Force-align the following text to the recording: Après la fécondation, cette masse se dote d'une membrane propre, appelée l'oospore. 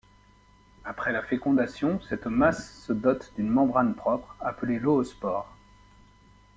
Après 0.83 1.11
la 1.11 1.21
fécondation, 1.21 2.01
cette 2.09 2.25
masse 2.25 2.73
se 2.85 2.91
dote 2.91 3.31
d'une 3.35 3.49
membrane 3.51 3.93
propre, 3.93 4.35
appelée 4.39 4.79
l'oospore. 4.79 5.55